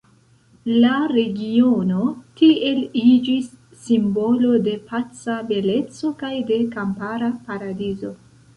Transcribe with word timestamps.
La 0.83 0.93
regiono 1.11 2.05
tiel 2.41 2.79
iĝis 3.03 3.51
simbolo 3.85 4.57
de 4.71 4.75
paca 4.89 5.39
beleco 5.55 6.15
kaj 6.25 6.35
de 6.51 6.61
kampara 6.75 7.33
paradizo. 7.51 8.15